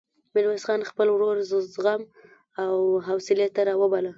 ميرويس 0.33 0.63
خان 0.67 0.81
خپل 0.89 1.07
ورور 1.11 1.37
زغم 1.75 2.01
او 2.63 2.75
حوصلې 3.07 3.47
ته 3.55 3.61
راوباله. 3.69 4.09